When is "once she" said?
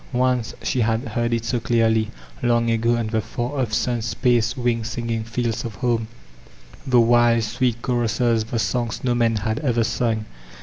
0.13-0.81